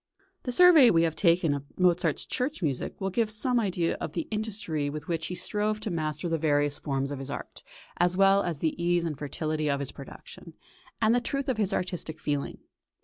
The 0.45 0.51
survey 0.51 0.89
we 0.89 1.03
have 1.03 1.15
taken 1.15 1.53
of 1.53 1.63
Mozart's 1.77 2.25
church 2.25 2.63
music 2.63 2.99
will 2.99 3.11
give 3.11 3.29
some 3.29 3.59
idea 3.59 3.97
of 4.01 4.13
the 4.13 4.27
industry 4.31 4.89
with 4.89 5.07
which 5.07 5.27
he 5.27 5.35
strove 5.35 5.79
to 5.81 5.91
master 5.91 6.27
the 6.27 6.39
various 6.39 6.79
forms 6.79 7.11
of 7.11 7.19
his 7.19 7.29
art, 7.29 7.61
as 7.97 8.17
well 8.17 8.41
as 8.41 8.57
of 8.57 8.61
the 8.61 8.83
ease 8.83 9.05
and 9.05 9.15
fertility 9.15 9.69
of 9.69 9.79
his 9.79 9.91
production, 9.91 10.55
and 11.03 11.13
the 11.13 11.21
truth 11.21 11.47
of 11.47 11.57
his 11.57 11.71
artistic 11.71 12.19
feeling. 12.19 12.57